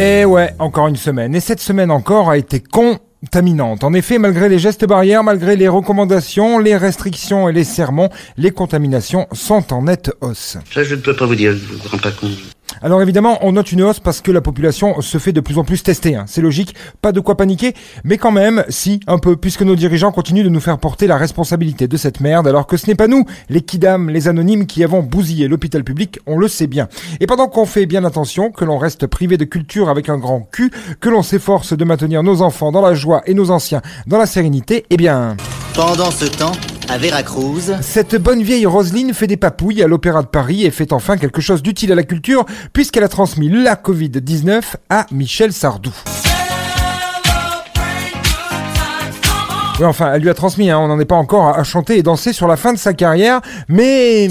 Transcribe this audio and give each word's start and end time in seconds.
Et 0.00 0.24
ouais, 0.24 0.54
encore 0.60 0.86
une 0.86 0.94
semaine. 0.94 1.34
Et 1.34 1.40
cette 1.40 1.58
semaine 1.58 1.90
encore 1.90 2.30
a 2.30 2.38
été 2.38 2.60
contaminante. 2.60 3.82
En 3.82 3.92
effet, 3.94 4.18
malgré 4.18 4.48
les 4.48 4.60
gestes 4.60 4.86
barrières, 4.86 5.24
malgré 5.24 5.56
les 5.56 5.66
recommandations, 5.66 6.60
les 6.60 6.76
restrictions 6.76 7.48
et 7.48 7.52
les 7.52 7.64
sermons, 7.64 8.08
les 8.36 8.52
contaminations 8.52 9.26
sont 9.32 9.72
en 9.72 9.82
nette 9.82 10.12
hausse. 10.20 10.56
Ça, 10.72 10.84
je 10.84 10.94
ne 10.94 11.00
peux 11.00 11.16
pas 11.16 11.26
vous 11.26 11.34
dire, 11.34 11.52
je 11.52 11.72
ne 11.72 11.78
vous 11.78 11.98
pas 11.98 12.12
compte. 12.12 12.30
Alors 12.82 13.02
évidemment, 13.02 13.38
on 13.42 13.52
note 13.52 13.72
une 13.72 13.82
hausse 13.82 14.00
parce 14.00 14.20
que 14.20 14.30
la 14.30 14.40
population 14.40 15.00
se 15.00 15.18
fait 15.18 15.32
de 15.32 15.40
plus 15.40 15.58
en 15.58 15.64
plus 15.64 15.82
tester. 15.82 16.16
hein. 16.16 16.24
C'est 16.26 16.40
logique, 16.40 16.74
pas 17.02 17.12
de 17.12 17.20
quoi 17.20 17.36
paniquer, 17.36 17.74
mais 18.04 18.18
quand 18.18 18.32
même, 18.32 18.64
si, 18.68 19.00
un 19.06 19.18
peu, 19.18 19.36
puisque 19.36 19.62
nos 19.62 19.76
dirigeants 19.76 20.12
continuent 20.12 20.44
de 20.44 20.48
nous 20.48 20.60
faire 20.60 20.78
porter 20.78 21.06
la 21.06 21.16
responsabilité 21.16 21.88
de 21.88 21.96
cette 21.96 22.20
merde, 22.20 22.46
alors 22.46 22.66
que 22.66 22.76
ce 22.76 22.86
n'est 22.86 22.94
pas 22.94 23.08
nous, 23.08 23.24
les 23.48 23.60
kidams, 23.60 24.10
les 24.10 24.28
anonymes, 24.28 24.66
qui 24.66 24.84
avons 24.84 25.02
bousillé 25.02 25.48
l'hôpital 25.48 25.84
public, 25.84 26.18
on 26.26 26.38
le 26.38 26.48
sait 26.48 26.66
bien. 26.66 26.88
Et 27.20 27.26
pendant 27.26 27.48
qu'on 27.48 27.66
fait 27.66 27.86
bien 27.86 28.04
attention, 28.04 28.50
que 28.50 28.64
l'on 28.64 28.78
reste 28.78 29.06
privé 29.06 29.36
de 29.36 29.44
culture 29.44 29.88
avec 29.88 30.08
un 30.08 30.18
grand 30.18 30.40
cul, 30.52 30.70
que 31.00 31.08
l'on 31.08 31.22
s'efforce 31.22 31.76
de 31.76 31.84
maintenir 31.84 32.22
nos 32.22 32.42
enfants 32.42 32.72
dans 32.72 32.82
la 32.82 32.94
joie 32.94 33.22
et 33.26 33.34
nos 33.34 33.50
anciens 33.50 33.82
dans 34.06 34.18
la 34.18 34.26
sérénité, 34.26 34.84
eh 34.90 34.96
bien... 34.96 35.36
Pendant 35.74 36.10
ce 36.10 36.24
temps, 36.26 36.52
à 36.88 36.96
Veracruz, 36.96 37.72
Cette 37.82 38.16
bonne 38.16 38.42
vieille 38.42 38.66
Roselyne 38.66 39.12
fait 39.12 39.26
des 39.26 39.36
papouilles 39.36 39.82
à 39.82 39.86
l'Opéra 39.86 40.22
de 40.22 40.28
Paris 40.28 40.64
et 40.64 40.70
fait 40.70 40.92
enfin 40.92 41.16
quelque 41.16 41.40
chose 41.40 41.62
d'utile 41.62 41.92
à 41.92 41.94
la 41.94 42.02
culture 42.02 42.46
puisqu'elle 42.72 43.04
a 43.04 43.08
transmis 43.08 43.48
la 43.48 43.74
Covid-19 43.74 44.62
à 44.88 45.06
Michel 45.12 45.52
Sardou. 45.52 45.92
Oui, 49.80 49.84
enfin, 49.84 50.12
elle 50.12 50.22
lui 50.22 50.28
a 50.28 50.34
transmis, 50.34 50.70
hein, 50.70 50.78
on 50.80 50.88
n'en 50.88 50.98
est 50.98 51.04
pas 51.04 51.14
encore 51.14 51.46
à, 51.46 51.56
à 51.56 51.62
chanter 51.62 51.98
et 51.98 52.02
danser 52.02 52.32
sur 52.32 52.48
la 52.48 52.56
fin 52.56 52.72
de 52.72 52.78
sa 52.78 52.94
carrière, 52.94 53.40
mais... 53.68 54.26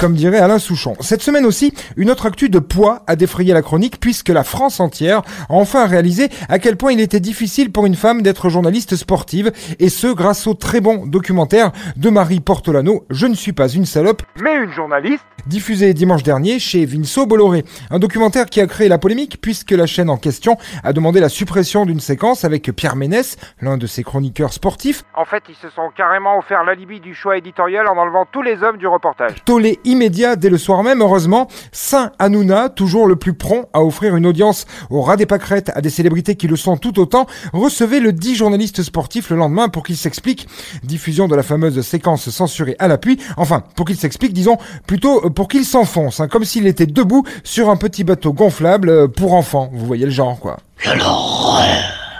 Comme 0.00 0.14
dirait 0.14 0.38
Alain 0.38 0.58
Souchon. 0.58 0.94
Cette 0.98 1.22
semaine 1.22 1.46
aussi, 1.46 1.72
une 1.96 2.10
autre 2.10 2.26
actu 2.26 2.48
de 2.48 2.58
poids 2.58 3.04
a 3.06 3.14
défrayé 3.14 3.54
la 3.54 3.62
chronique 3.62 4.00
puisque 4.00 4.30
la 4.30 4.42
France 4.42 4.80
entière 4.80 5.18
a 5.18 5.24
enfin 5.50 5.86
réalisé 5.86 6.30
à 6.48 6.58
quel 6.58 6.76
point 6.76 6.90
il 6.90 7.00
était 7.00 7.20
difficile 7.20 7.70
pour 7.70 7.86
une 7.86 7.94
femme 7.94 8.22
d'être 8.22 8.48
journaliste 8.48 8.96
sportive 8.96 9.52
et 9.78 9.88
ce 9.88 10.08
grâce 10.08 10.48
au 10.48 10.54
très 10.54 10.80
bon 10.80 11.06
documentaire 11.06 11.70
de 11.96 12.10
Marie 12.10 12.40
Portolano, 12.40 13.04
Je 13.10 13.28
ne 13.28 13.36
suis 13.36 13.52
pas 13.52 13.68
une 13.68 13.86
salope, 13.86 14.22
mais 14.42 14.56
une 14.56 14.72
journaliste, 14.72 15.22
diffusé 15.46 15.94
dimanche 15.94 16.24
dernier 16.24 16.58
chez 16.58 16.84
Vinceau 16.86 17.26
Bolloré. 17.26 17.64
Un 17.90 18.00
documentaire 18.00 18.46
qui 18.46 18.60
a 18.60 18.66
créé 18.66 18.88
la 18.88 18.98
polémique 18.98 19.38
puisque 19.40 19.70
la 19.70 19.86
chaîne 19.86 20.10
en 20.10 20.16
question 20.16 20.56
a 20.82 20.92
demandé 20.92 21.20
la 21.20 21.28
suppression 21.28 21.86
d'une 21.86 22.00
séquence 22.00 22.44
avec 22.44 22.72
Pierre 22.72 22.96
Ménès, 22.96 23.36
l'un 23.60 23.76
de 23.78 23.86
ses 23.86 24.02
chroniqueurs 24.02 24.23
sportifs, 24.50 25.04
En 25.14 25.24
fait, 25.24 25.42
ils 25.48 25.54
se 25.54 25.68
sont 25.70 25.90
carrément 25.96 26.38
offert 26.38 26.64
l'alibi 26.64 27.00
du 27.00 27.14
choix 27.14 27.36
éditorial 27.36 27.86
en 27.88 27.96
enlevant 27.96 28.26
tous 28.30 28.42
les 28.42 28.62
hommes 28.62 28.76
du 28.76 28.86
reportage. 28.86 29.44
tollé 29.44 29.78
immédiat 29.84 30.36
dès 30.36 30.50
le 30.50 30.58
soir 30.58 30.82
même, 30.82 31.00
heureusement. 31.00 31.48
Saint 31.72 32.12
Hanouna, 32.18 32.68
toujours 32.68 33.06
le 33.06 33.16
plus 33.16 33.34
prompt 33.34 33.68
à 33.72 33.82
offrir 33.82 34.16
une 34.16 34.26
audience 34.26 34.66
au 34.90 35.02
ras 35.02 35.16
des 35.16 35.26
pâquerettes 35.26 35.70
à 35.74 35.80
des 35.80 35.90
célébrités 35.90 36.36
qui 36.36 36.46
le 36.46 36.56
sont 36.56 36.76
tout 36.76 36.98
autant, 36.98 37.26
recevait 37.52 38.00
le 38.00 38.12
dit 38.12 38.34
journaliste 38.34 38.82
sportif 38.82 39.30
le 39.30 39.36
lendemain 39.36 39.68
pour 39.68 39.82
qu'il 39.84 39.96
s'explique. 39.96 40.48
Diffusion 40.82 41.28
de 41.28 41.34
la 41.34 41.42
fameuse 41.42 41.80
séquence 41.82 42.30
censurée 42.30 42.76
à 42.78 42.88
l'appui. 42.88 43.20
Enfin, 43.36 43.62
pour 43.76 43.86
qu'il 43.86 43.96
s'explique, 43.96 44.32
disons, 44.32 44.58
plutôt 44.86 45.30
pour 45.30 45.48
qu'il 45.48 45.64
s'enfonce, 45.64 46.20
hein, 46.20 46.28
comme 46.28 46.44
s'il 46.44 46.66
était 46.66 46.86
debout 46.86 47.24
sur 47.42 47.70
un 47.70 47.76
petit 47.76 48.04
bateau 48.04 48.32
gonflable 48.32 48.88
euh, 48.88 49.08
pour 49.08 49.34
enfants. 49.34 49.70
Vous 49.72 49.86
voyez 49.86 50.04
le 50.04 50.10
genre, 50.10 50.38
quoi. 50.38 50.58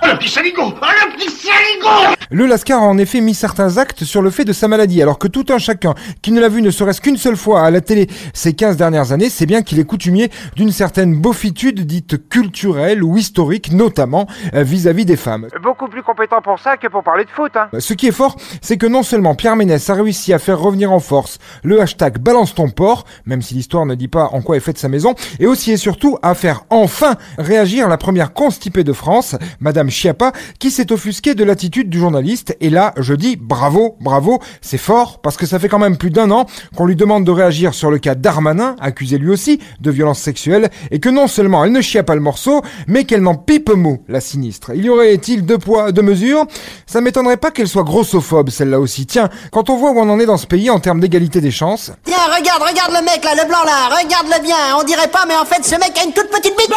Le 0.05 0.19
petit 0.19 0.29
saligo 0.29 0.75
Ah, 0.83 0.89
le 1.07 1.17
petit 1.17 1.31
saligo 1.31 2.15
Le 2.31 2.47
Lascar 2.47 2.83
a 2.83 2.87
en 2.87 2.99
effet 2.99 3.21
mis 3.21 3.33
certains 3.33 3.79
actes 3.79 4.05
sur 4.05 4.21
le 4.21 4.31
fait 4.31 4.45
de 4.45 4.53
sa 4.53 4.69
maladie, 4.69 5.01
alors 5.01 5.19
que 5.19 5.29
tout 5.29 5.47
un 5.49 5.59
chacun 5.59 5.95
qui 6.21 6.31
ne 6.33 6.41
l'a 6.41 6.51
vu 6.51 6.61
ne 6.61 6.71
serait-ce 6.71 7.01
qu'une 7.01 7.17
seule 7.17 7.37
fois 7.37 7.63
à 7.63 7.71
la 7.71 7.81
télé 7.81 8.09
ces 8.35 8.53
15 8.53 8.77
dernières 8.77 9.13
années, 9.13 9.31
sait 9.31 9.47
bien 9.47 9.63
qu'il 9.63 9.79
est 9.81 9.85
coutumier 9.85 10.31
d'une 10.57 10.73
certaine 10.73 11.19
beaufitude 11.19 11.87
dite 11.87 12.29
culturelle 12.29 13.03
ou 13.03 13.17
historique, 13.17 13.73
notamment 13.73 14.27
euh, 14.55 14.63
vis-à-vis 14.63 15.07
des 15.07 15.17
femmes. 15.17 15.49
Beaucoup 15.63 15.89
plus 15.89 16.03
compétent 16.03 16.43
pour 16.43 16.59
ça 16.59 16.77
que 16.77 16.89
pour 16.89 17.03
parler 17.03 17.25
de 17.25 17.31
foot, 17.31 17.53
hein. 17.57 17.69
Ce 17.79 17.95
qui 17.95 18.09
est 18.09 18.13
fort, 18.13 18.37
c'est 18.61 18.77
que 18.77 18.87
non 18.87 19.03
seulement 19.03 19.35
Pierre 19.35 19.57
Ménès 19.57 19.89
a 19.89 19.95
réussi 19.95 20.35
à 20.35 20.39
faire 20.39 20.59
revenir 20.59 20.93
en 20.93 21.01
force 21.01 21.39
le 21.63 21.81
hashtag 21.81 22.19
balance 22.19 22.55
ton 22.55 22.69
porc, 22.69 23.05
même 23.25 23.41
si 23.41 23.55
l'histoire 23.55 23.87
ne 23.87 23.95
dit 23.95 24.09
pas 24.09 24.29
en 24.33 24.43
quoi 24.43 24.57
est 24.57 24.61
faite 24.61 24.79
sa 24.79 24.89
maison, 24.89 25.15
et 25.41 25.47
aussi 25.47 25.73
et 25.73 25.77
surtout 25.79 26.19
à 26.23 26.35
faire 26.35 26.65
enfin 26.69 27.15
réagir 27.39 27.89
la 27.89 27.97
première 27.97 28.35
constipée 28.35 28.85
de 28.85 28.93
France, 28.93 29.37
Madame 29.61 29.91
Chiappa, 29.95 30.33
qui 30.59 30.71
s'est 30.71 30.93
offusquée 30.93 31.35
de 31.35 31.45
l'attitude 31.45 31.89
du 31.89 31.99
journaliste, 31.99 32.57
et 32.61 32.71
là, 32.71 32.93
je 32.99 33.15
dis 33.15 33.37
bravo, 33.37 33.97
bravo, 34.01 34.41
c'est 34.61 34.79
fort, 34.79 35.21
parce 35.21 35.37
que 35.37 35.47
ça 35.47 35.59
fait 35.59 35.69
quand 35.69 35.79
même 35.79 35.97
plus 35.97 36.11
d'un 36.11 36.31
an 36.31 36.47
qu'on 36.77 36.87
lui 36.87 36.97
demande 36.97 37.25
de 37.25 37.31
réagir 37.31 37.73
sur 37.75 37.91
le 37.91 37.99
cas 37.99 38.15
Darmanin, 38.15 38.77
accusé 38.81 39.19
lui 39.19 39.31
aussi 39.31 39.61
de 39.81 39.91
violence 39.91 40.21
sexuelle, 40.21 40.71
et 40.91 41.01
que 41.01 41.09
non 41.09 41.29
seulement 41.29 41.65
elle 41.65 41.73
ne 41.73 41.81
chia 41.81 42.03
pas 42.03 42.15
le 42.15 42.21
morceau, 42.21 42.63
mais 42.87 43.05
qu'elle 43.05 43.23
n'en 43.23 43.37
pipe 43.37 43.71
mot, 43.71 44.03
la 44.09 44.21
sinistre. 44.21 44.73
Il 44.75 44.85
y 44.85 44.91
aurait-il 44.91 45.47
deux 45.47 45.59
poids, 45.59 45.93
deux 45.93 46.03
mesures? 46.03 46.47
Ça 46.87 47.01
m'étonnerait 47.01 47.37
pas 47.37 47.51
qu'elle 47.51 47.69
soit 47.69 47.85
grossophobe, 47.85 48.51
celle-là 48.51 48.81
aussi. 48.81 49.07
Tiens, 49.07 49.29
quand 49.53 49.71
on 49.71 49.77
voit 49.77 49.93
où 49.93 49.99
on 49.99 50.09
en 50.11 50.19
est 50.19 50.27
dans 50.27 50.37
ce 50.37 50.47
pays 50.47 50.71
en 50.71 50.81
termes 50.81 51.01
d'égalité 51.01 51.41
des 51.41 51.51
chances, 51.51 51.93
Tiens, 52.05 52.17
regarde, 52.37 52.63
regarde 52.63 52.93
le 52.93 53.05
mec 53.05 53.25
là, 53.25 53.35
le 53.35 53.49
blanc 53.49 53.65
là, 53.65 53.89
regarde-le 53.89 54.43
bien. 54.43 54.57
On 54.79 54.85
dirait 54.85 55.09
pas, 55.09 55.25
mais 55.27 55.37
en 55.37 55.45
fait, 55.45 55.65
ce 55.65 55.75
mec 55.77 55.93
a 55.99 56.05
une 56.05 56.13
toute 56.13 56.31
petite 56.31 56.57
bite. 56.57 56.75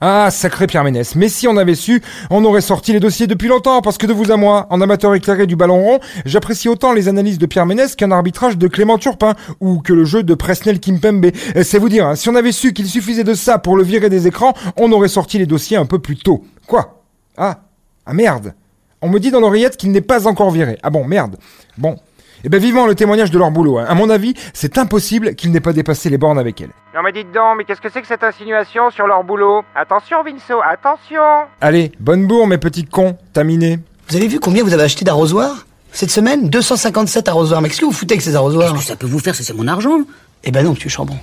Ah, 0.00 0.30
sacré 0.30 0.66
Pierre 0.66 0.84
Ménès. 0.84 1.14
Mais 1.16 1.28
si 1.28 1.48
on 1.48 1.56
avait 1.56 1.74
su, 1.74 2.02
on 2.30 2.44
aurait 2.44 2.57
sorti 2.60 2.92
les 2.92 3.00
dossiers 3.00 3.26
depuis 3.26 3.48
longtemps, 3.48 3.80
parce 3.80 3.98
que 3.98 4.06
de 4.06 4.12
vous 4.12 4.30
à 4.30 4.36
moi, 4.36 4.66
en 4.70 4.80
amateur 4.80 5.14
éclairé 5.14 5.46
du 5.46 5.56
ballon 5.56 5.82
rond, 5.82 6.00
j'apprécie 6.24 6.68
autant 6.68 6.92
les 6.92 7.08
analyses 7.08 7.38
de 7.38 7.46
Pierre 7.46 7.66
Ménès 7.66 7.96
qu'un 7.96 8.10
arbitrage 8.10 8.58
de 8.58 8.68
Clément 8.68 8.98
Turpin, 8.98 9.34
ou 9.60 9.78
que 9.80 9.92
le 9.92 10.04
jeu 10.04 10.22
de 10.22 10.34
Presnel 10.34 10.80
Kimpembe. 10.80 11.26
Euh, 11.56 11.62
C'est 11.62 11.78
vous 11.78 11.88
dire, 11.88 12.06
hein, 12.06 12.16
si 12.16 12.28
on 12.28 12.34
avait 12.34 12.52
su 12.52 12.72
qu'il 12.72 12.86
suffisait 12.86 13.24
de 13.24 13.34
ça 13.34 13.58
pour 13.58 13.76
le 13.76 13.82
virer 13.82 14.08
des 14.08 14.26
écrans, 14.26 14.54
on 14.76 14.90
aurait 14.92 15.08
sorti 15.08 15.38
les 15.38 15.46
dossiers 15.46 15.76
un 15.76 15.86
peu 15.86 15.98
plus 15.98 16.16
tôt. 16.16 16.44
Quoi? 16.66 17.02
Ah 17.36 17.60
Ah 18.06 18.14
merde 18.14 18.54
On 19.02 19.08
me 19.08 19.18
dit 19.18 19.30
dans 19.30 19.40
l'oreillette 19.40 19.76
qu'il 19.76 19.90
n'est 19.92 20.00
pas 20.00 20.26
encore 20.26 20.50
viré. 20.50 20.78
Ah 20.82 20.90
bon, 20.90 21.04
merde. 21.04 21.36
Bon. 21.76 21.96
Eh 22.44 22.48
ben 22.48 22.60
vivement 22.60 22.86
le 22.86 22.94
témoignage 22.94 23.30
de 23.30 23.38
leur 23.38 23.50
boulot. 23.50 23.78
hein. 23.78 23.86
À 23.88 23.94
mon 23.94 24.10
avis, 24.10 24.34
c'est 24.54 24.78
impossible 24.78 25.34
qu'il 25.34 25.50
n'ait 25.50 25.60
pas 25.60 25.72
dépassé 25.72 26.08
les 26.10 26.18
bornes 26.18 26.38
avec 26.38 26.60
elle. 26.60 26.70
Non 26.94 27.02
mais 27.02 27.12
dites 27.12 27.32
donc, 27.32 27.56
mais 27.58 27.64
qu'est-ce 27.64 27.80
que 27.80 27.88
c'est 27.92 28.00
que 28.00 28.06
cette 28.06 28.22
insinuation 28.24 28.90
sur 28.90 29.06
leur 29.06 29.24
boulot? 29.24 29.62
Attention 29.74 30.22
Vinceau, 30.24 30.60
attention 30.64 31.20
Allez, 31.60 31.92
bonne 32.00 32.26
bourre 32.26 32.46
mes 32.46 32.58
petits 32.58 32.84
cons, 32.84 33.16
taminés. 33.32 33.78
vous 34.08 34.16
avez 34.16 34.28
vu 34.28 34.40
combien 34.40 34.62
vous 34.64 34.72
avez 34.72 34.84
acheté 34.84 35.04
d'arrosoirs? 35.04 35.66
Cette 35.92 36.10
semaine, 36.10 36.48
257 36.50 37.28
arrosoirs. 37.28 37.60
Mais 37.62 37.68
qu'est-ce 37.68 37.80
que 37.80 37.86
vous 37.86 37.92
foutez 37.92 38.14
avec 38.14 38.22
ces 38.22 38.36
arrosoirs? 38.36 38.72
Qu'est-ce 38.72 38.82
que 38.82 38.88
ça 38.88 38.96
peut 38.96 39.06
vous 39.06 39.18
faire? 39.18 39.34
C'est 39.34 39.42
c'est 39.42 39.54
mon 39.54 39.66
argent. 39.66 39.98
Eh 40.44 40.50
ben 40.50 40.64
non, 40.64 40.74
tu 40.74 40.88
chambon. 40.88 41.16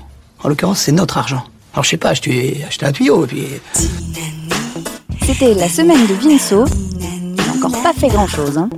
En 0.43 0.49
l'occurrence, 0.49 0.79
c'est 0.79 0.91
notre 0.91 1.17
argent. 1.17 1.43
Alors 1.73 1.83
je 1.83 1.89
sais 1.91 1.97
pas, 1.97 2.13
je 2.13 2.21
t'ai 2.21 2.63
acheté 2.67 2.85
un 2.85 2.91
tuyau 2.91 3.25
et 3.25 3.27
puis... 3.27 3.47
C'était 5.25 5.53
la 5.55 5.67
semaine 5.69 6.05
de 6.07 6.13
Vinceau. 6.13 6.65
Il 6.99 7.35
n'a 7.35 7.53
encore 7.53 7.81
pas 7.81 7.93
fait 7.93 8.07
grand-chose. 8.09 8.57
Hein. 8.57 8.69